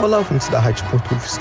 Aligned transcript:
Olá, 0.00 0.18
ouvintes 0.18 0.48
da 0.48 0.60
Rádio 0.60 0.86
UFSC. 0.94 1.40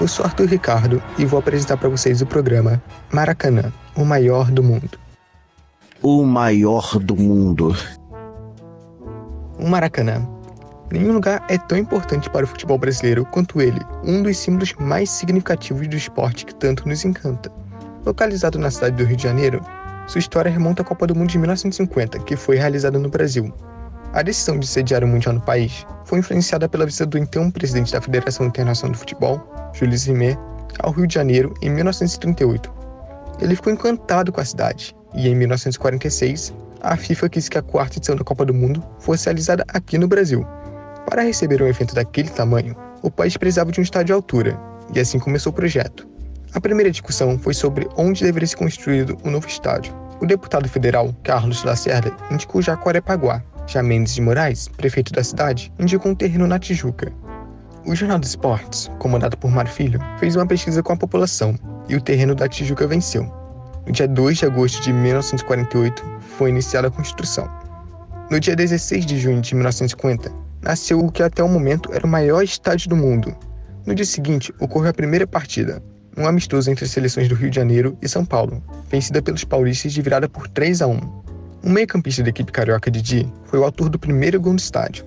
Eu 0.00 0.08
sou 0.08 0.26
Arthur 0.26 0.48
Ricardo 0.48 1.00
e 1.16 1.24
vou 1.24 1.38
apresentar 1.38 1.76
para 1.76 1.88
vocês 1.88 2.20
o 2.20 2.26
programa 2.26 2.82
Maracanã, 3.12 3.72
o 3.94 4.04
maior 4.04 4.50
do 4.50 4.64
mundo. 4.64 4.98
O 6.02 6.24
maior 6.24 6.98
do 6.98 7.14
mundo. 7.14 7.72
O 9.60 9.68
Maracanã. 9.68 10.28
Nenhum 10.90 11.12
lugar 11.12 11.46
é 11.48 11.56
tão 11.56 11.78
importante 11.78 12.28
para 12.28 12.44
o 12.44 12.48
futebol 12.48 12.76
brasileiro 12.78 13.24
quanto 13.26 13.62
ele, 13.62 13.80
um 14.04 14.24
dos 14.24 14.38
símbolos 14.38 14.74
mais 14.80 15.08
significativos 15.08 15.86
do 15.86 15.96
esporte 15.96 16.46
que 16.46 16.54
tanto 16.56 16.88
nos 16.88 17.04
encanta. 17.04 17.48
Localizado 18.04 18.58
na 18.58 18.72
cidade 18.72 18.96
do 18.96 19.04
Rio 19.04 19.16
de 19.16 19.22
Janeiro, 19.22 19.60
sua 20.08 20.18
história 20.18 20.50
remonta 20.50 20.82
à 20.82 20.84
Copa 20.84 21.06
do 21.06 21.14
Mundo 21.14 21.30
de 21.30 21.38
1950, 21.38 22.18
que 22.18 22.34
foi 22.34 22.56
realizada 22.56 22.98
no 22.98 23.08
Brasil. 23.08 23.54
A 24.14 24.22
decisão 24.22 24.60
de 24.60 24.66
sediar 24.68 25.02
o 25.02 25.08
Mundial 25.08 25.34
no 25.34 25.40
país 25.40 25.84
foi 26.04 26.20
influenciada 26.20 26.68
pela 26.68 26.86
visita 26.86 27.04
do 27.04 27.18
então 27.18 27.50
presidente 27.50 27.92
da 27.92 28.00
Federação 28.00 28.46
Internacional 28.46 28.92
de 28.92 28.98
Futebol, 29.00 29.42
Jules 29.72 30.04
Rimet, 30.04 30.38
ao 30.78 30.92
Rio 30.92 31.04
de 31.04 31.14
Janeiro 31.14 31.52
em 31.60 31.68
1938. 31.70 32.72
Ele 33.40 33.56
ficou 33.56 33.72
encantado 33.72 34.30
com 34.30 34.40
a 34.40 34.44
cidade 34.44 34.94
e, 35.14 35.28
em 35.28 35.34
1946, 35.34 36.54
a 36.80 36.96
FIFA 36.96 37.28
quis 37.28 37.48
que 37.48 37.58
a 37.58 37.62
quarta 37.62 37.98
edição 37.98 38.14
da 38.14 38.22
Copa 38.22 38.44
do 38.44 38.54
Mundo 38.54 38.80
fosse 39.00 39.24
realizada 39.24 39.64
aqui 39.66 39.98
no 39.98 40.06
Brasil. 40.06 40.46
Para 41.10 41.22
receber 41.22 41.60
um 41.60 41.66
evento 41.66 41.92
daquele 41.92 42.28
tamanho, 42.28 42.76
o 43.02 43.10
país 43.10 43.36
precisava 43.36 43.72
de 43.72 43.80
um 43.80 43.82
estádio 43.82 44.06
de 44.06 44.12
altura, 44.12 44.56
e 44.94 45.00
assim 45.00 45.18
começou 45.18 45.50
o 45.50 45.56
projeto. 45.56 46.06
A 46.54 46.60
primeira 46.60 46.88
discussão 46.88 47.36
foi 47.36 47.52
sobre 47.52 47.88
onde 47.96 48.22
deveria 48.22 48.46
ser 48.46 48.56
construído 48.56 49.18
o 49.24 49.30
novo 49.30 49.48
estádio. 49.48 49.92
O 50.20 50.26
deputado 50.26 50.68
federal, 50.68 51.12
Carlos 51.24 51.64
Lacerda, 51.64 52.16
indicou 52.30 52.62
Jacarepaguá. 52.62 53.42
Já 53.66 53.82
Mendes 53.82 54.14
de 54.14 54.20
Moraes, 54.20 54.68
prefeito 54.68 55.12
da 55.12 55.24
cidade, 55.24 55.72
indicou 55.78 56.12
um 56.12 56.14
terreno 56.14 56.46
na 56.46 56.58
Tijuca. 56.58 57.12
O 57.86 57.94
Jornal 57.94 58.18
dos 58.18 58.30
Esportes, 58.30 58.90
comandado 58.98 59.36
por 59.36 59.50
Mar 59.50 59.66
Filho, 59.66 60.00
fez 60.18 60.36
uma 60.36 60.46
pesquisa 60.46 60.82
com 60.82 60.92
a 60.92 60.96
população 60.96 61.54
e 61.88 61.96
o 61.96 62.00
terreno 62.00 62.34
da 62.34 62.48
Tijuca 62.48 62.86
venceu. 62.86 63.24
No 63.86 63.92
dia 63.92 64.08
2 64.08 64.38
de 64.38 64.46
agosto 64.46 64.82
de 64.82 64.92
1948, 64.92 66.02
foi 66.38 66.50
iniciada 66.50 66.88
a 66.88 66.90
construção. 66.90 67.50
No 68.30 68.40
dia 68.40 68.56
16 68.56 69.04
de 69.04 69.18
junho 69.18 69.40
de 69.40 69.54
1950, 69.54 70.32
nasceu 70.62 70.98
o 70.98 71.12
que 71.12 71.22
até 71.22 71.42
o 71.42 71.48
momento 71.48 71.92
era 71.92 72.06
o 72.06 72.08
maior 72.08 72.42
estádio 72.42 72.88
do 72.88 72.96
mundo. 72.96 73.36
No 73.86 73.94
dia 73.94 74.06
seguinte, 74.06 74.52
ocorreu 74.58 74.90
a 74.90 74.94
primeira 74.94 75.26
partida, 75.26 75.82
um 76.16 76.26
amistoso 76.26 76.70
entre 76.70 76.84
as 76.84 76.90
seleções 76.90 77.28
do 77.28 77.34
Rio 77.34 77.50
de 77.50 77.56
Janeiro 77.56 77.98
e 78.00 78.08
São 78.08 78.24
Paulo, 78.24 78.62
vencida 78.88 79.20
pelos 79.20 79.44
paulistas 79.44 79.92
de 79.92 80.00
virada 80.00 80.28
por 80.28 80.48
3 80.48 80.80
a 80.80 80.86
1. 80.86 81.23
O 81.64 81.70
meio-campista 81.70 82.22
da 82.22 82.28
equipe 82.28 82.52
carioca 82.52 82.90
Didi 82.90 83.26
foi 83.46 83.58
o 83.58 83.64
autor 83.64 83.88
do 83.88 83.98
primeiro 83.98 84.38
gol 84.38 84.52
do 84.52 84.58
estádio. 84.58 85.06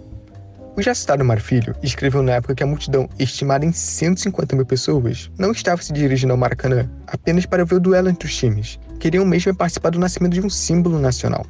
O 0.75 0.81
já 0.81 0.95
citado 0.95 1.23
Marfilho 1.23 1.75
escreveu 1.83 2.23
na 2.23 2.31
época 2.33 2.55
que 2.55 2.63
a 2.63 2.65
multidão, 2.65 3.07
estimada 3.19 3.63
em 3.63 3.71
150 3.71 4.55
mil 4.55 4.65
pessoas, 4.65 5.29
não 5.37 5.51
estava 5.51 5.79
se 5.83 5.93
dirigindo 5.93 6.33
ao 6.33 6.37
Maracanã 6.37 6.89
apenas 7.05 7.45
para 7.45 7.63
ver 7.63 7.75
o 7.75 7.79
duelo 7.79 8.09
entre 8.09 8.27
os 8.27 8.35
times, 8.35 8.79
queriam 8.99 9.23
mesmo 9.23 9.55
participar 9.55 9.91
do 9.91 9.99
nascimento 9.99 10.33
de 10.33 10.41
um 10.41 10.49
símbolo 10.49 10.97
nacional. 10.97 11.45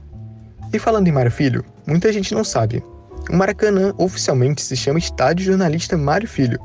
E 0.74 0.78
falando 0.78 1.08
em 1.08 1.12
Mário 1.14 1.32
Filho, 1.32 1.64
muita 1.86 2.12
gente 2.12 2.34
não 2.34 2.44
sabe. 2.44 2.84
O 3.30 3.36
Maracanã 3.36 3.94
oficialmente 3.98 4.62
se 4.62 4.76
chama 4.76 5.00
Estádio 5.00 5.46
Jornalista 5.46 5.98
Mário 5.98 6.28
Filho, 6.28 6.60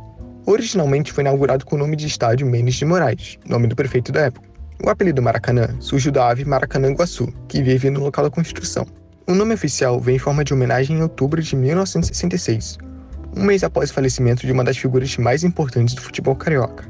Originalmente 0.44 1.12
foi 1.12 1.22
inaugurado 1.22 1.64
com 1.64 1.76
o 1.76 1.78
nome 1.78 1.94
de 1.94 2.08
Estádio 2.08 2.44
Mendes 2.46 2.74
de 2.74 2.84
Moraes, 2.84 3.38
nome 3.46 3.68
do 3.68 3.76
prefeito 3.76 4.10
da 4.10 4.22
época. 4.22 4.51
O 4.84 4.90
apelido 4.90 5.22
Maracanã 5.22 5.68
surgiu 5.78 6.10
da 6.10 6.28
ave 6.28 6.44
Maracanã-Guaçu, 6.44 7.32
que 7.46 7.62
vive 7.62 7.88
no 7.88 8.00
local 8.00 8.24
da 8.24 8.30
construção. 8.30 8.84
O 9.28 9.32
nome 9.32 9.54
oficial 9.54 10.00
vem 10.00 10.16
em 10.16 10.18
forma 10.18 10.42
de 10.42 10.52
homenagem 10.52 10.96
em 10.96 11.02
outubro 11.02 11.40
de 11.40 11.54
1966, 11.54 12.78
um 13.36 13.44
mês 13.44 13.62
após 13.62 13.90
o 13.90 13.94
falecimento 13.94 14.44
de 14.44 14.50
uma 14.50 14.64
das 14.64 14.76
figuras 14.76 15.16
mais 15.18 15.44
importantes 15.44 15.94
do 15.94 16.02
futebol 16.02 16.34
carioca. 16.34 16.84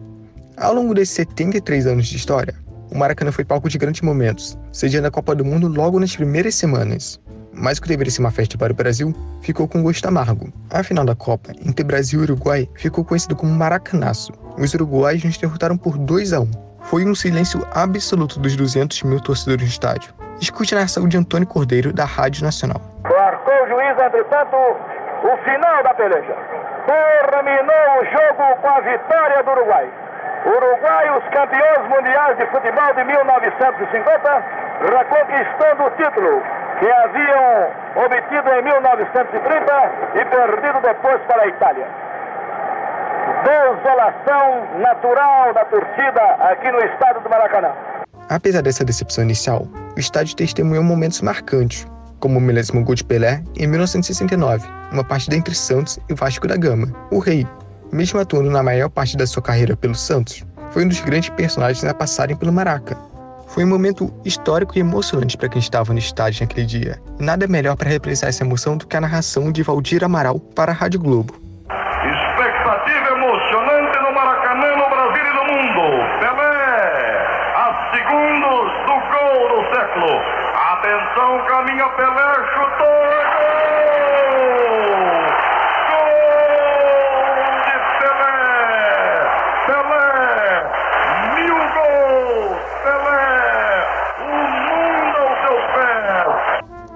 Ao 0.57 0.73
longo 0.73 0.95
desses 0.95 1.15
73 1.17 1.87
anos 1.87 2.07
de 2.07 2.17
história, 2.17 2.55
o 2.91 2.97
Maracanã 2.97 3.31
foi 3.31 3.45
palco 3.45 3.69
de 3.69 3.77
grandes 3.77 4.01
momentos, 4.01 4.57
sediando 4.73 5.09
a 5.09 5.11
Copa 5.11 5.35
do 5.35 5.45
Mundo 5.45 5.69
logo 5.69 6.01
nas 6.01 6.17
primeiras 6.17 6.55
semanas, 6.55 7.21
mas 7.53 7.77
o 7.77 7.83
que 7.83 7.89
deveria 7.89 8.11
ser 8.11 8.21
uma 8.21 8.31
festa 8.31 8.57
para 8.57 8.73
o 8.73 8.77
Brasil 8.77 9.15
ficou 9.43 9.69
com 9.69 9.83
gosto 9.83 10.07
amargo. 10.07 10.51
A 10.71 10.83
final 10.83 11.05
da 11.05 11.15
Copa, 11.15 11.53
entre 11.63 11.85
Brasil 11.85 12.21
e 12.21 12.23
Uruguai, 12.23 12.67
ficou 12.75 13.05
conhecido 13.05 13.37
como 13.37 13.53
Maracanaço. 13.53 14.33
Os 14.57 14.73
uruguaios 14.73 15.25
nos 15.25 15.37
derrotaram 15.37 15.77
por 15.77 15.99
2 15.99 16.33
a 16.33 16.41
1. 16.41 16.72
Foi 16.85 17.05
um 17.05 17.15
silêncio 17.15 17.67
absoluto 17.75 18.39
dos 18.39 18.57
200 18.57 19.03
mil 19.05 19.21
torcedores 19.21 19.63
no 19.63 19.69
estádio. 19.69 20.13
Escute 20.41 20.75
a 20.75 20.79
narração 20.79 21.09
de 21.09 21.17
Antônio 21.17 21.47
Cordeiro, 21.47 21.93
da 21.93 22.05
Rádio 22.05 22.45
Nacional. 22.45 22.81
Marcou 23.03 23.55
o 23.55 23.69
juiz, 23.69 23.97
entretanto, 23.99 24.57
o 24.57 25.37
final 25.45 25.83
da 25.83 25.95
peleja. 25.95 26.37
Terminou 26.87 28.01
o 28.01 28.05
jogo 28.05 28.61
com 28.61 28.69
a 28.69 28.81
vitória 28.81 29.43
do 29.43 29.51
Uruguai. 29.53 29.89
Uruguai, 30.45 31.19
os 31.19 31.25
campeões 31.31 31.89
mundiais 31.89 32.37
de 32.37 32.47
futebol 32.47 32.95
de 32.95 33.05
1950, 33.05 34.45
reconquistando 34.91 35.85
o 35.85 35.91
título 35.91 36.43
que 36.81 36.91
haviam 36.91 37.71
obtido 38.05 38.51
em 38.51 38.63
1930 38.63 39.93
e 40.15 40.25
perdido 40.25 40.81
depois 40.83 41.21
para 41.29 41.43
a 41.43 41.47
Itália. 41.47 41.87
Desolação 43.45 44.79
natural 44.81 45.55
da 45.55 45.65
torcida 45.65 46.23
aqui 46.41 46.71
no 46.71 46.79
estado 46.79 47.23
do 47.23 47.29
Maracanã. 47.29 47.73
Apesar 48.29 48.63
dessa 48.63 48.85
decepção 48.85 49.25
inicial, 49.25 49.67
o 49.97 50.01
estádio 50.01 50.37
testemunhou 50.37 50.83
momentos 50.83 51.21
marcantes, 51.21 51.87
como 52.21 52.39
o 52.39 52.41
milésimo 52.41 52.85
gol 52.85 52.95
de 52.95 53.05
Pelé 53.05 53.43
em 53.57 53.67
1969, 53.67 54.67
uma 54.93 55.05
partida 55.05 55.37
entre 55.37 55.55
Santos 55.55 55.99
e 56.09 56.15
Vasco 56.15 56.47
da 56.47 56.57
Gama. 56.57 56.87
O 57.11 57.19
Rei, 57.19 57.47
mesmo 57.93 58.21
atuando 58.21 58.51
na 58.51 58.63
maior 58.63 58.89
parte 58.89 59.17
da 59.17 59.27
sua 59.27 59.43
carreira 59.43 59.77
pelo 59.77 59.95
Santos, 59.95 60.45
foi 60.71 60.85
um 60.85 60.89
dos 60.89 61.01
grandes 61.01 61.31
personagens 61.31 61.85
a 61.85 61.93
passarem 61.93 62.37
pelo 62.37 62.53
Maraca, 62.53 62.97
foi 63.53 63.65
um 63.65 63.69
momento 63.69 64.11
histórico 64.25 64.79
e 64.79 64.81
emocionante 64.81 65.37
para 65.37 65.47
quem 65.47 65.59
estava 65.59 65.93
no 65.93 65.99
estádio 65.99 66.41
naquele 66.41 66.67
dia. 66.67 66.99
Nada 67.21 67.47
melhor 67.47 67.77
para 67.77 67.91
representar 67.91 68.29
essa 68.29 68.43
emoção 68.43 68.79
do 68.79 68.87
que 68.87 68.97
a 68.97 69.01
narração 69.01 69.53
de 69.53 69.63
Valdir 69.63 70.03
Amaral 70.03 70.41
para 70.41 70.73
a 70.73 70.75
Rádio 70.75 71.01
Globo. 71.01 71.35
Expectativa 71.69 73.09
emocionante 73.11 73.99
no 73.99 74.15
Maracanã, 74.15 74.75
no 74.75 74.89
Brasil 74.89 75.27
e 75.27 75.35
no 75.35 75.45
mundo. 75.53 75.83
Pelé, 76.21 77.27
a 77.55 77.91
segundos 77.93 78.73
do 78.87 78.97
gol 79.13 79.49
do 79.51 79.75
século. 79.75 80.13
Atenção, 80.73 81.47
caminha 81.47 81.89
Pelé, 81.91 82.33
chutou. 82.55 83.03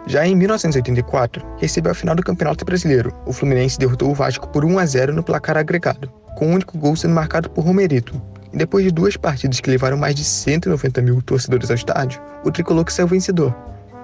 Já 0.09 0.25
em 0.25 0.37
1984, 0.37 1.45
recebeu 1.59 1.91
a 1.91 1.95
final 1.95 2.15
do 2.15 2.23
Campeonato 2.23 2.65
Brasileiro. 2.65 3.13
O 3.27 3.33
Fluminense 3.33 3.77
derrotou 3.77 4.09
o 4.09 4.15
Vasco 4.15 4.47
por 4.49 4.65
1 4.65 4.79
a 4.79 4.87
0 4.87 5.13
no 5.13 5.23
placar 5.23 5.57
agregado, 5.57 6.09
com 6.37 6.47
o 6.47 6.51
um 6.51 6.55
único 6.55 6.79
gol 6.79 6.95
sendo 6.95 7.13
marcado 7.13 7.51
por 7.51 7.65
Romerito. 7.65 8.23
E 8.53 8.57
depois 8.57 8.85
de 8.85 8.93
duas 8.93 9.17
partidas 9.17 9.59
que 9.59 9.69
levaram 9.69 9.97
mais 9.97 10.15
de 10.15 10.23
190 10.23 11.03
mil 11.03 11.21
torcedores 11.21 11.71
ao 11.71 11.75
estádio, 11.75 12.23
o 12.45 12.53
tricolor 12.53 12.85
que 12.85 12.93
saiu 12.93 13.09
vencedor. 13.09 13.53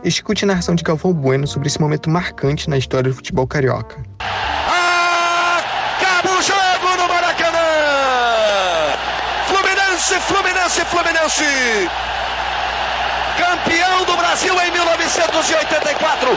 Escute 0.02 0.44
a 0.44 0.48
narração 0.48 0.74
de 0.74 0.82
Galvão 0.82 1.12
Bueno 1.12 1.46
sobre 1.46 1.68
esse 1.68 1.80
momento 1.80 2.10
marcante 2.10 2.68
na 2.68 2.76
história 2.76 3.08
do 3.08 3.14
futebol 3.14 3.46
carioca. 3.46 4.02
Acaba 6.00 6.36
o 6.36 6.42
jogo 6.42 6.96
no 6.98 7.08
Maracanã! 7.08 7.58
Fluminense, 9.46 10.14
Fluminense, 10.20 10.84
Fluminense! 10.86 12.11
Campeão 13.36 14.04
do 14.04 14.16
Brasil 14.16 14.54
em 14.60 14.72
1984. 14.72 16.28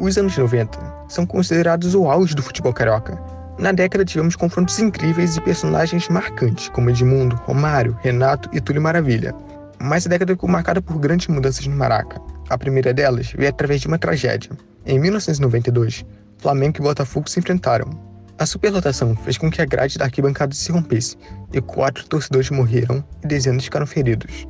Os 0.00 0.18
anos 0.18 0.36
90 0.36 0.78
são 1.08 1.24
considerados 1.24 1.94
o 1.94 2.08
auge 2.10 2.34
do 2.34 2.42
futebol 2.42 2.72
carioca. 2.72 3.20
Na 3.58 3.72
década 3.72 4.04
tivemos 4.04 4.36
confrontos 4.36 4.78
incríveis 4.78 5.36
e 5.36 5.40
personagens 5.40 6.08
marcantes, 6.08 6.68
como 6.68 6.90
Edmundo, 6.90 7.36
Romário, 7.44 7.96
Renato 8.02 8.48
e 8.52 8.60
Túlio 8.60 8.82
Maravilha. 8.82 9.34
Mas 9.80 10.06
a 10.06 10.10
década 10.10 10.32
ficou 10.32 10.48
marcada 10.48 10.82
por 10.82 10.98
grandes 10.98 11.28
mudanças 11.28 11.66
no 11.66 11.76
Maraca. 11.76 12.20
A 12.48 12.58
primeira 12.58 12.92
delas 12.92 13.32
veio 13.32 13.50
através 13.50 13.80
de 13.80 13.86
uma 13.86 13.98
tragédia. 13.98 14.50
Em 14.84 14.98
1992, 14.98 16.04
Flamengo 16.38 16.78
e 16.78 16.82
Botafogo 16.82 17.30
se 17.30 17.38
enfrentaram. 17.38 17.88
A 18.36 18.44
superlotação 18.44 19.14
fez 19.16 19.38
com 19.38 19.50
que 19.50 19.62
a 19.62 19.64
grade 19.64 19.96
da 19.96 20.06
arquibancada 20.06 20.54
se 20.54 20.72
rompesse 20.72 21.16
e 21.52 21.60
quatro 21.60 22.04
torcedores 22.06 22.50
morreram 22.50 23.02
e 23.22 23.26
dezenas 23.28 23.64
ficaram 23.64 23.86
feridos. 23.86 24.46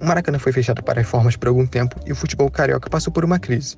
O 0.00 0.06
Maracanã 0.06 0.38
foi 0.38 0.52
fechado 0.52 0.82
para 0.82 1.00
reformas 1.00 1.36
por 1.36 1.48
algum 1.48 1.66
tempo 1.66 1.98
e 2.06 2.12
o 2.12 2.16
futebol 2.16 2.50
carioca 2.50 2.90
passou 2.90 3.12
por 3.12 3.24
uma 3.24 3.38
crise. 3.38 3.76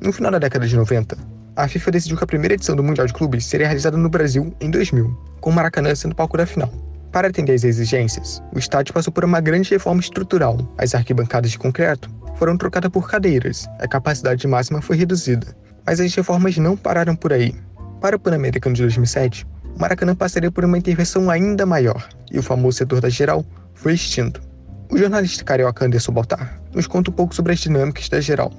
No 0.00 0.12
final 0.12 0.30
da 0.30 0.38
década 0.38 0.66
de 0.66 0.76
90, 0.76 1.16
a 1.56 1.66
FIFA 1.66 1.90
decidiu 1.90 2.16
que 2.16 2.24
a 2.24 2.26
primeira 2.26 2.54
edição 2.54 2.76
do 2.76 2.84
Mundial 2.84 3.06
de 3.06 3.12
Clubes 3.12 3.44
seria 3.46 3.66
realizada 3.66 3.96
no 3.96 4.08
Brasil 4.08 4.54
em 4.60 4.70
2000, 4.70 5.10
com 5.40 5.50
o 5.50 5.52
Maracanã 5.52 5.94
sendo 5.94 6.14
palco 6.14 6.36
da 6.36 6.46
final. 6.46 6.72
Para 7.10 7.28
atender 7.28 7.54
às 7.54 7.64
exigências, 7.64 8.42
o 8.54 8.58
estádio 8.58 8.92
passou 8.92 9.12
por 9.12 9.24
uma 9.24 9.40
grande 9.40 9.70
reforma 9.70 10.00
estrutural. 10.00 10.58
As 10.76 10.94
arquibancadas 10.94 11.50
de 11.50 11.58
concreto 11.58 12.10
foram 12.36 12.56
trocadas 12.56 12.90
por 12.90 13.10
cadeiras, 13.10 13.66
a 13.80 13.88
capacidade 13.88 14.46
máxima 14.46 14.80
foi 14.80 14.96
reduzida. 14.96 15.46
Mas 15.84 15.98
as 15.98 16.14
reformas 16.14 16.56
não 16.58 16.76
pararam 16.76 17.16
por 17.16 17.32
aí. 17.32 17.54
Para 18.00 18.14
o 18.14 18.20
Pan-Americano 18.20 18.76
de 18.76 18.82
2007, 18.82 19.46
o 19.74 19.80
Maracanã 19.80 20.14
passaria 20.14 20.50
por 20.50 20.64
uma 20.64 20.78
intervenção 20.78 21.30
ainda 21.30 21.66
maior 21.66 22.08
e 22.30 22.38
o 22.38 22.42
famoso 22.42 22.78
setor 22.78 23.00
da 23.00 23.08
geral 23.08 23.44
foi 23.74 23.94
extinto. 23.94 24.47
O 24.90 24.96
jornalista 24.96 25.44
carioca 25.44 25.84
Anderson 25.84 26.12
Baltar 26.12 26.58
nos 26.74 26.86
conta 26.86 27.10
um 27.10 27.14
pouco 27.14 27.34
sobre 27.34 27.52
as 27.52 27.58
dinâmicas 27.58 28.08
da 28.08 28.20
geral. 28.22 28.50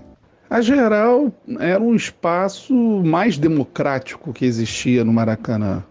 A 0.47 0.61
geral 0.61 1.33
era 1.59 1.81
um 1.81 1.95
espaço 1.95 2.73
mais 3.03 3.37
democrático 3.37 4.31
que 4.31 4.45
existia 4.45 5.03
no 5.03 5.11
Maracanã. 5.11 5.83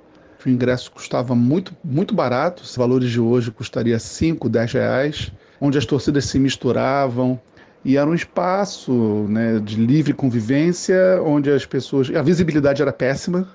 O 0.47 0.49
ingresso 0.49 0.93
custava 0.93 1.35
muito, 1.35 1.77
muito 1.85 2.15
barato, 2.15 2.63
os 2.63 2.77
valores 2.77 3.11
de 3.11 3.21
hoje 3.21 3.51
custaria 3.51 3.99
5, 3.99 4.49
10 4.49 4.73
reais, 4.73 5.33
onde 5.61 5.77
as 5.77 5.85
torcidas 5.85 6.27
se 6.27 6.39
misturavam, 6.39 7.41
e 7.85 7.97
era 7.97 8.09
um 8.09 8.15
espaço 8.15 8.93
né, 9.29 9.59
de 9.59 9.75
livre 9.75 10.13
convivência, 10.13 11.21
onde 11.23 11.51
as 11.51 11.67
pessoas. 11.67 12.15
A 12.15 12.23
visibilidade 12.23 12.81
era 12.81 12.93
péssima. 12.93 13.49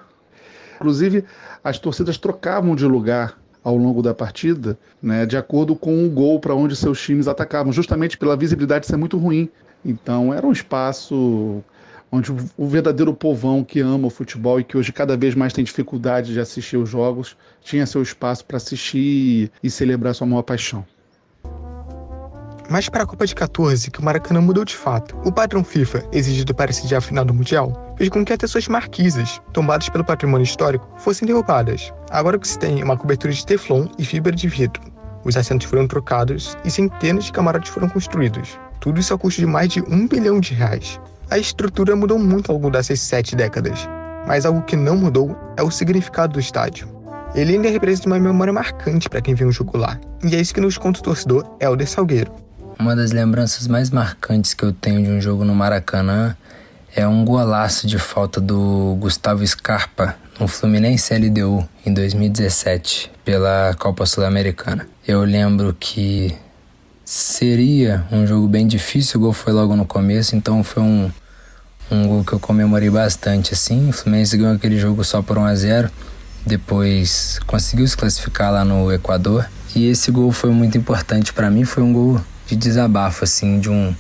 Inclusive, 0.76 1.24
as 1.64 1.80
torcidas 1.80 2.18
trocavam 2.18 2.76
de 2.76 2.86
lugar 2.86 3.38
ao 3.64 3.78
longo 3.78 4.02
da 4.02 4.14
partida, 4.14 4.78
né, 5.02 5.26
de 5.26 5.38
acordo 5.38 5.76
com 5.76 6.06
o 6.06 6.10
gol 6.10 6.40
para 6.40 6.54
onde 6.54 6.76
seus 6.76 7.02
times 7.02 7.28
atacavam, 7.28 7.72
justamente 7.72 8.18
pela 8.18 8.36
visibilidade 8.36 8.86
ser 8.86 8.98
muito 8.98 9.18
ruim. 9.18 9.50
Então, 9.86 10.34
era 10.34 10.46
um 10.46 10.52
espaço 10.52 11.64
onde 12.12 12.32
o 12.32 12.68
verdadeiro 12.68 13.14
povão 13.14 13.64
que 13.64 13.80
ama 13.80 14.08
o 14.08 14.12
futebol 14.12 14.60
e 14.60 14.64
que 14.64 14.78
hoje 14.78 14.92
cada 14.92 15.18
vez 15.18 15.34
mais 15.34 15.52
tem 15.52 15.64
dificuldade 15.64 16.32
de 16.32 16.40
assistir 16.40 16.78
os 16.78 16.88
jogos, 16.88 17.36
tinha 17.62 17.88
seu 17.88 18.04
espaço 18.04 18.46
para 18.46 18.58
assistir 18.58 19.52
e 19.64 19.70
celebrar 19.70 20.14
sua 20.14 20.28
maior 20.28 20.44
paixão. 20.44 20.86
Mas 22.70 22.88
para 22.88 23.04
a 23.04 23.06
Copa 23.06 23.26
de 23.26 23.36
14, 23.36 23.92
que 23.92 24.00
o 24.00 24.04
Maracanã 24.04 24.40
mudou 24.42 24.64
de 24.64 24.76
fato, 24.76 25.18
o 25.26 25.32
padrão 25.32 25.64
FIFA, 25.64 26.04
exigido 26.12 26.56
para 26.56 26.72
sediar 26.72 27.00
a 27.00 27.02
final 27.02 27.26
do 27.26 27.34
Mundial, 27.34 27.96
fez 27.98 28.10
com 28.10 28.24
que 28.24 28.34
até 28.34 28.48
suas 28.48 28.68
marquises, 28.68 29.42
tombadas 29.52 29.90
pelo 29.90 30.04
patrimônio 30.04 30.44
histórico, 30.44 30.88
fossem 30.98 31.28
derrubadas. 31.28 31.94
Agora 32.10 32.40
que 32.40 32.48
se 32.48 32.58
tem 32.58 32.82
uma 32.82 32.98
cobertura 32.98 33.34
de 33.34 33.46
teflon 33.46 33.88
e 33.98 34.06
fibra 34.06 34.32
de 34.32 34.48
vidro. 34.48 34.82
Os 35.26 35.38
assentos 35.38 35.68
foram 35.68 35.88
trocados 35.88 36.58
e 36.66 36.72
centenas 36.72 37.26
de 37.26 37.32
camarotes 37.32 37.72
foram 37.72 37.90
construídos. 37.90 38.60
Tudo 38.80 39.00
isso 39.00 39.14
ao 39.14 39.20
custo 39.20 39.40
de 39.40 39.48
mais 39.48 39.70
de 39.70 39.82
um 39.82 40.08
bilhão 40.08 40.40
de 40.40 40.54
reais. 40.54 41.00
A 41.30 41.38
estrutura 41.38 41.96
mudou 41.96 42.20
muito 42.20 42.52
ao 42.52 42.58
longo 42.58 42.70
dessas 42.70 43.00
sete 43.00 43.36
décadas, 43.36 43.88
mas 44.28 44.46
algo 44.46 44.62
que 44.64 44.76
não 44.76 44.98
mudou 44.98 45.38
é 45.58 45.64
o 45.64 45.72
significado 45.72 46.34
do 46.34 46.40
estádio. 46.40 46.88
Ele 47.34 47.54
ainda 47.54 47.70
representa 47.70 48.08
uma 48.08 48.20
memória 48.20 48.54
marcante 48.54 49.10
para 49.10 49.22
quem 49.22 49.34
vê 49.34 49.46
um 49.46 49.52
jogo 49.52 49.78
lá, 49.78 50.00
e 50.24 50.36
é 50.36 50.40
isso 50.40 50.54
que 50.54 50.62
nos 50.62 50.78
conta 50.78 51.00
o 51.00 51.04
torcedor 51.04 51.56
Helder 51.60 51.90
Salgueiro. 51.90 52.43
Uma 52.84 52.98
das 52.98 53.14
lembranças 53.14 53.66
mais 53.66 53.90
marcantes 53.90 54.54
que 54.54 54.62
eu 54.62 54.74
tenho 54.74 55.02
de 55.02 55.10
um 55.10 55.22
jogo 55.22 55.46
no 55.46 55.56
Maracanã 55.56 56.36
é 56.94 57.08
um 57.08 57.24
golaço 57.24 57.88
de 57.88 57.98
falta 57.98 58.42
do 58.42 58.98
Gustavo 59.00 59.48
Scarpa 59.48 60.18
no 60.38 60.50
Fluminense 60.50 61.16
LDU 61.18 61.66
em 61.86 61.94
2017 61.94 63.10
pela 63.24 63.74
Copa 63.80 64.06
Sul-Americana. 64.06 64.86
Eu 65.08 65.24
lembro 65.24 65.74
que 65.80 66.36
seria 67.06 68.06
um 68.12 68.28
jogo 68.28 68.50
bem 68.50 68.68
difícil, 68.68 69.18
o 69.18 69.24
gol 69.24 69.34
foi 69.34 69.54
logo 69.54 69.78
no 69.78 69.86
começo, 69.86 70.36
então 70.36 70.62
foi 70.62 70.84
um, 70.84 71.10
um 71.90 72.06
gol 72.06 72.26
que 72.26 72.34
eu 72.34 72.40
comemorei 72.40 72.90
bastante 72.90 73.54
assim. 73.54 73.92
O 73.92 73.94
Fluminense 73.94 74.36
ganhou 74.36 74.56
aquele 74.56 74.78
jogo 74.78 75.06
só 75.06 75.22
por 75.22 75.38
1 75.38 75.46
a 75.46 75.56
0, 75.56 75.90
depois 76.46 77.40
conseguiu 77.48 77.88
se 77.88 77.96
classificar 77.96 78.52
lá 78.52 78.66
no 78.66 78.92
Equador. 78.92 79.50
E 79.74 79.88
esse 79.88 80.12
gol 80.12 80.34
foi 80.34 80.50
muito 80.50 80.78
importante 80.78 81.32
para 81.32 81.50
mim, 81.50 81.64
foi 81.64 81.82
um 81.82 81.94
gol 81.94 82.22
de 82.54 82.56
desabafo 82.56 83.24
assim 83.24 83.60
de 83.60 83.70
um 83.70 83.94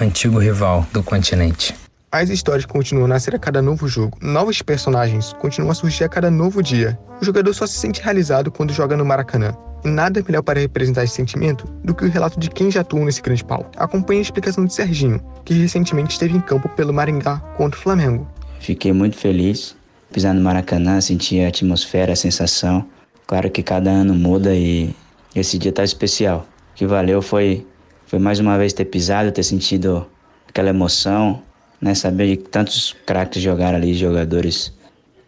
antigo 0.00 0.38
rival 0.38 0.86
do 0.92 1.02
continente. 1.02 1.74
As 2.10 2.30
histórias 2.30 2.64
continuam 2.64 3.04
a 3.04 3.08
nascer 3.08 3.34
a 3.34 3.38
cada 3.38 3.60
novo 3.62 3.86
jogo. 3.86 4.18
Novos 4.20 4.62
personagens 4.62 5.32
continuam 5.34 5.70
a 5.70 5.74
surgir 5.74 6.04
a 6.04 6.08
cada 6.08 6.30
novo 6.30 6.62
dia. 6.62 6.98
O 7.20 7.24
jogador 7.24 7.54
só 7.54 7.66
se 7.66 7.74
sente 7.74 8.02
realizado 8.02 8.50
quando 8.50 8.72
joga 8.72 8.96
no 8.96 9.04
Maracanã. 9.04 9.54
E 9.84 9.88
nada 9.88 10.18
é 10.18 10.22
melhor 10.22 10.42
para 10.42 10.58
representar 10.58 11.04
esse 11.04 11.14
sentimento 11.14 11.66
do 11.84 11.94
que 11.94 12.04
o 12.04 12.10
relato 12.10 12.40
de 12.40 12.50
quem 12.50 12.70
já 12.70 12.80
atuou 12.80 13.04
nesse 13.04 13.22
grande 13.22 13.44
palco. 13.44 13.70
Acompanhe 13.76 14.20
a 14.20 14.22
explicação 14.22 14.64
de 14.64 14.74
Serginho, 14.74 15.20
que 15.44 15.54
recentemente 15.54 16.12
esteve 16.12 16.36
em 16.36 16.40
campo 16.40 16.68
pelo 16.70 16.92
Maringá 16.92 17.38
contra 17.56 17.78
o 17.78 17.82
Flamengo. 17.82 18.26
Fiquei 18.58 18.92
muito 18.92 19.16
feliz. 19.16 19.76
Pisar 20.12 20.34
no 20.34 20.40
Maracanã, 20.40 21.00
sentir 21.00 21.44
a 21.44 21.48
atmosfera, 21.48 22.14
a 22.14 22.16
sensação. 22.16 22.84
Claro 23.26 23.50
que 23.50 23.62
cada 23.62 23.90
ano 23.90 24.14
muda 24.14 24.54
e 24.54 24.94
esse 25.34 25.56
dia 25.56 25.70
tá 25.70 25.84
especial. 25.84 26.46
O 26.72 26.74
que 26.74 26.86
valeu 26.86 27.22
foi 27.22 27.66
foi 28.10 28.18
mais 28.18 28.40
uma 28.40 28.58
vez 28.58 28.72
ter 28.72 28.86
pisado, 28.86 29.30
ter 29.30 29.44
sentido 29.44 30.04
aquela 30.48 30.70
emoção, 30.70 31.40
né? 31.80 31.94
Saber 31.94 32.36
que 32.36 32.48
tantos 32.48 32.96
craques 33.06 33.40
jogaram 33.40 33.76
ali, 33.76 33.94
jogadores 33.94 34.72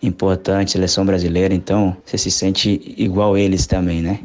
importantes, 0.02 0.72
seleção 0.72 1.06
brasileira, 1.06 1.54
então 1.54 1.96
você 2.04 2.18
se 2.18 2.28
sente 2.28 2.92
igual 2.98 3.38
eles 3.38 3.68
também, 3.68 4.02
né? 4.02 4.18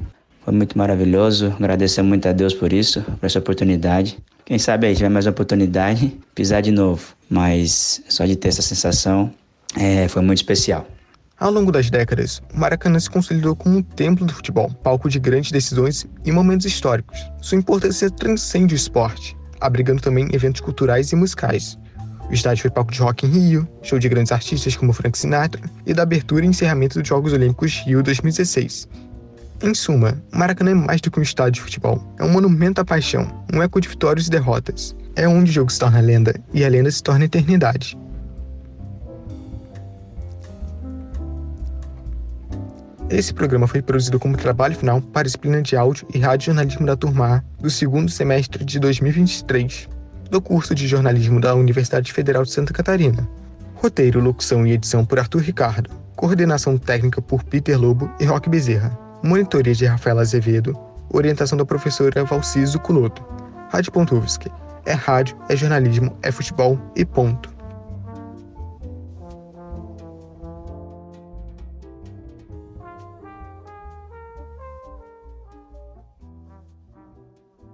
Foi 0.44 0.52
muito 0.52 0.76
maravilhoso, 0.76 1.54
agradecer 1.60 2.02
muito 2.02 2.28
a 2.28 2.32
Deus 2.32 2.52
por 2.52 2.74
isso, 2.74 3.04
por 3.04 3.28
essa 3.28 3.38
oportunidade. 3.38 4.18
Quem 4.44 4.58
sabe 4.58 4.88
aí 4.88 4.96
tiver 4.96 5.10
mais 5.10 5.28
oportunidade, 5.28 6.18
pisar 6.34 6.64
de 6.64 6.72
novo, 6.72 7.14
mas 7.30 8.02
só 8.10 8.26
de 8.26 8.36
ter 8.36 8.48
essa 8.48 8.64
sensação 8.64 9.32
é, 9.80 10.08
foi 10.08 10.24
muito 10.24 10.40
especial. 10.40 10.88
Ao 11.40 11.52
longo 11.52 11.72
das 11.72 11.92
décadas, 11.92 12.42
o 12.52 12.60
Maracanã 12.60 13.00
se 13.00 13.12
consolidou 13.12 13.56
como 13.56 13.78
um 13.78 13.82
templo 13.84 14.26
do 14.26 14.34
futebol, 14.34 14.72
palco 14.84 15.08
de 15.08 15.20
grandes 15.20 15.52
decisões 15.52 16.08
e 16.26 16.32
momentos 16.32 16.66
históricos. 16.66 17.20
Sua 17.40 17.60
importância 17.60 18.10
transcende 18.10 18.74
o 18.74 18.76
esporte, 18.76 19.38
abrigando 19.62 20.02
também 20.02 20.28
eventos 20.34 20.62
culturais 20.62 21.12
e 21.12 21.16
musicais. 21.16 21.78
O 22.28 22.34
estádio 22.34 22.64
foi 22.64 22.72
palco 22.72 22.92
de 22.92 23.00
rock 23.00 23.28
em 23.28 23.30
Rio, 23.30 23.68
show 23.84 24.00
de 24.00 24.10
grandes 24.10 24.32
artistas 24.32 24.76
como 24.76 24.92
Frank 24.92 25.16
Sinatra 25.16 25.62
e 25.86 25.94
da 25.94 26.02
abertura 26.02 26.44
e 26.44 26.48
encerramento 26.48 26.98
dos 27.00 27.08
Jogos 27.08 27.34
Olímpicos 27.34 27.84
Rio 27.86 28.02
2016. 28.02 28.90
Em 29.62 29.76
suma, 29.76 30.20
o 30.34 30.38
Maracanã 30.40 30.72
é 30.72 30.74
mais 30.74 31.02
do 31.02 31.12
que 31.12 31.20
um 31.20 31.24
estádio 31.24 31.54
de 31.54 31.62
futebol. 31.62 32.04
É 32.20 32.24
um 32.24 32.32
monumento 32.32 32.82
à 32.82 32.86
paixão, 32.86 33.46
um 33.54 33.62
eco 33.62 33.80
de 33.80 33.88
vitórias 33.88 34.26
e 34.26 34.32
derrotas. 34.32 34.96
É 35.16 35.28
onde 35.28 35.52
o 35.52 35.54
jogo 35.54 35.72
se 35.72 35.78
torna 35.78 36.00
lenda 36.00 36.34
e 36.52 36.66
a 36.66 36.70
lenda 36.70 36.90
se 36.90 37.02
torna 37.02 37.26
eternidade. 37.26 37.96
Esse 43.10 43.34
programa 43.34 43.68
foi 43.68 43.82
produzido 43.82 44.20
como 44.20 44.36
trabalho 44.36 44.76
final 44.76 45.02
para 45.02 45.22
a 45.22 45.24
disciplina 45.24 45.62
de 45.62 45.78
áudio 45.78 46.06
e 46.14 46.20
rádio 46.20 46.48
jornalismo 46.48 46.86
da 46.86 46.98
turma 46.98 47.38
A 47.38 47.44
do 47.62 47.70
segundo 47.70 48.12
semestre 48.12 48.66
de 48.66 48.80
2023, 48.80 49.88
do 50.30 50.42
curso 50.42 50.76
de 50.76 50.86
jornalismo 50.88 51.40
da 51.40 51.56
Universidade 51.56 52.12
Federal 52.12 52.44
de 52.44 52.52
Santa 52.52 52.74
Catarina. 52.74 53.26
Roteiro, 53.76 54.20
locução 54.20 54.68
e 54.68 54.74
edição 54.74 55.06
por 55.06 55.20
Arthur 55.20 55.42
Ricardo. 55.42 55.90
Coordenação 56.18 56.78
técnica 56.78 57.22
por 57.22 57.46
Peter 57.46 57.80
Lobo 57.80 58.12
e 58.20 58.26
Roque 58.26 58.50
Bezerra. 58.50 58.98
Monitoria 59.24 59.74
de 59.74 59.86
Rafaela 59.86 60.22
Azevedo. 60.22 60.78
Orientação 61.10 61.58
da 61.58 61.64
professora 61.64 62.26
Valciso 62.26 62.78
Culoto. 62.78 63.24
Rádio 63.72 63.94
Pontovski. 63.94 64.52
É 64.86 64.92
rádio, 64.92 65.38
é 65.48 65.56
jornalismo, 65.56 66.18
é 66.22 66.30
futebol 66.30 66.78
e 66.94 67.06
ponto. 67.06 67.57